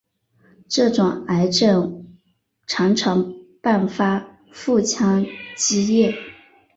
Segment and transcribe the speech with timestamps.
[0.67, 2.17] 这种癌症
[2.65, 5.23] 常常伴发腹腔
[5.55, 6.15] 积液。